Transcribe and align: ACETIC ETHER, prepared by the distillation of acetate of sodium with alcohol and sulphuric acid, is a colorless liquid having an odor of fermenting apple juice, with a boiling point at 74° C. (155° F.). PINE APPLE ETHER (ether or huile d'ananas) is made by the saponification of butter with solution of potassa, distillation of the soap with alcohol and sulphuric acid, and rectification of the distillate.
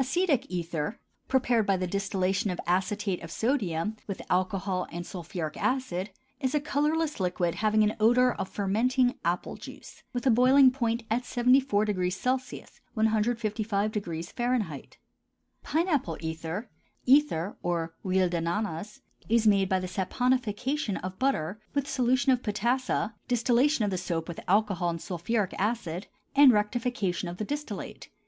ACETIC 0.00 0.50
ETHER, 0.52 0.98
prepared 1.28 1.64
by 1.64 1.76
the 1.76 1.86
distillation 1.86 2.50
of 2.50 2.58
acetate 2.66 3.22
of 3.22 3.30
sodium 3.30 3.94
with 4.08 4.20
alcohol 4.28 4.88
and 4.90 5.06
sulphuric 5.06 5.56
acid, 5.56 6.10
is 6.40 6.56
a 6.56 6.60
colorless 6.60 7.20
liquid 7.20 7.54
having 7.54 7.84
an 7.84 7.94
odor 8.00 8.32
of 8.32 8.48
fermenting 8.48 9.14
apple 9.24 9.54
juice, 9.54 10.02
with 10.12 10.26
a 10.26 10.30
boiling 10.32 10.72
point 10.72 11.04
at 11.08 11.22
74° 11.22 12.40
C. 12.42 12.64
(155° 12.96 14.88
F.). 14.88 14.98
PINE 15.62 15.88
APPLE 15.88 16.18
ETHER 16.20 16.68
(ether 17.06 17.56
or 17.62 17.94
huile 18.02 18.28
d'ananas) 18.28 19.02
is 19.28 19.46
made 19.46 19.68
by 19.68 19.78
the 19.78 19.86
saponification 19.86 21.00
of 21.00 21.16
butter 21.20 21.60
with 21.74 21.86
solution 21.88 22.32
of 22.32 22.42
potassa, 22.42 23.14
distillation 23.28 23.84
of 23.84 23.92
the 23.92 23.96
soap 23.98 24.26
with 24.26 24.40
alcohol 24.48 24.90
and 24.90 25.00
sulphuric 25.00 25.54
acid, 25.60 26.08
and 26.34 26.50
rectification 26.50 27.28
of 27.28 27.36
the 27.36 27.44
distillate. 27.44 28.08